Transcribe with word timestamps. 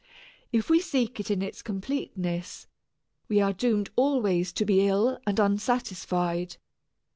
If 0.51 0.67
we 0.67 0.79
seek 0.79 1.19
it 1.19 1.29
in 1.29 1.43
its 1.43 1.61
completeness, 1.61 2.65
we 3.27 3.39
are 3.39 3.53
doomed 3.53 3.91
always 3.95 4.51
to 4.53 4.65
be 4.65 4.87
ill 4.87 5.19
and 5.27 5.39
unsatisfied. 5.39 6.55